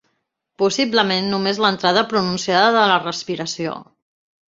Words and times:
Possiblement 0.61 1.29
només 1.35 1.61
l'entrada 1.65 2.07
pronunciada 2.15 2.75
de 2.79 2.91
la 2.93 2.99
respiració. 3.07 3.81